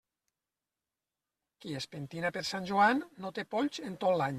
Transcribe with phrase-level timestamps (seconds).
[1.63, 4.29] Qui es pentina per Sant Joan, no té polls en tot l'any.